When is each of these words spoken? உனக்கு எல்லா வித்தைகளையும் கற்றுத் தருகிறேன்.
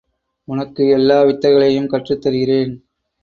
உனக்கு 0.47 0.87
எல்லா 0.87 1.21
வித்தைகளையும் 1.21 1.87
கற்றுத் 1.87 2.21
தருகிறேன். 2.21 2.73